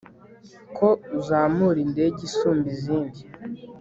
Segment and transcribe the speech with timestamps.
[0.77, 0.87] ko
[1.19, 3.19] uzamura indege isumba izindi